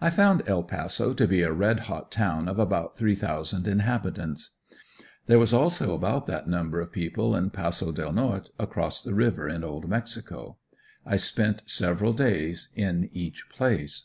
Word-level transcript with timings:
I 0.00 0.10
found 0.10 0.44
El 0.46 0.62
Paso, 0.62 1.12
to 1.14 1.26
be 1.26 1.42
a 1.42 1.50
red 1.50 1.80
hot 1.90 2.12
town 2.12 2.46
of 2.46 2.60
about 2.60 2.96
three 2.96 3.16
thousand 3.16 3.66
inhabitants. 3.66 4.50
There 5.26 5.40
were 5.40 5.52
also 5.52 5.94
about 5.96 6.28
that 6.28 6.46
number 6.46 6.80
of 6.80 6.92
people 6.92 7.34
in 7.34 7.50
Paso 7.50 7.90
Del 7.90 8.12
Norte, 8.12 8.50
across 8.56 9.02
the 9.02 9.14
river 9.14 9.48
in 9.48 9.64
Old 9.64 9.88
Mexico. 9.88 10.58
I 11.04 11.16
spent 11.16 11.64
several 11.66 12.12
days 12.12 12.68
in 12.76 13.10
each 13.12 13.48
place. 13.50 14.04